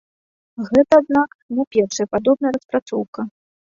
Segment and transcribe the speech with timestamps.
[0.69, 3.21] Гэта, аднак, не першая падобная распрацоўка.